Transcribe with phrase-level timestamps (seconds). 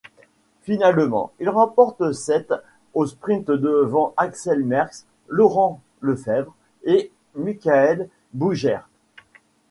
[0.63, 2.55] Finalement, il remporte cette
[2.95, 8.85] au sprint devant Axel Merckx, Laurent Lefèvre et Michael Boogerd.